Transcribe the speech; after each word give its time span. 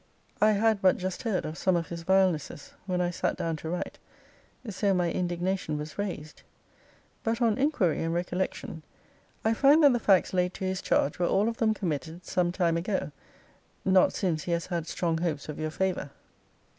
I 0.41 0.53
had 0.53 0.81
but 0.81 0.97
just 0.97 1.21
heard 1.21 1.45
of 1.45 1.59
some 1.59 1.75
of 1.75 1.89
his 1.89 2.01
vilenesses, 2.01 2.73
when 2.87 3.01
I 3.01 3.11
sat 3.11 3.37
down 3.37 3.55
to 3.57 3.69
write; 3.69 3.99
so 4.67 4.95
my 4.95 5.11
indignation 5.11 5.77
was 5.77 5.99
raised. 5.99 6.41
But 7.23 7.39
on 7.39 7.59
inquiry, 7.59 8.01
and 8.01 8.11
recollection, 8.11 8.81
I 9.45 9.53
find 9.53 9.83
that 9.83 9.93
the 9.93 9.99
facts 9.99 10.33
laid 10.33 10.55
to 10.55 10.65
his 10.65 10.81
charge 10.81 11.19
were 11.19 11.27
all 11.27 11.47
of 11.47 11.57
them 11.57 11.75
committed 11.75 12.25
some 12.25 12.51
time 12.51 12.77
ago 12.77 13.11
not 13.85 14.11
since 14.11 14.45
he 14.45 14.53
has 14.53 14.65
had 14.65 14.87
strong 14.87 15.19
hopes 15.19 15.47
of 15.49 15.59
your 15.59 15.69
favour. 15.69 16.09